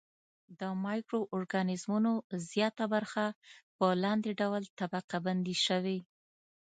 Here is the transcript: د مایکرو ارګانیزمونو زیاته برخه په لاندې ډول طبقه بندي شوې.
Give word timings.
د 0.59 0.61
مایکرو 0.85 1.21
ارګانیزمونو 1.35 2.11
زیاته 2.49 2.85
برخه 2.93 3.25
په 3.77 3.85
لاندې 4.03 4.31
ډول 4.41 4.63
طبقه 4.79 5.17
بندي 5.25 5.55
شوې. 5.65 5.97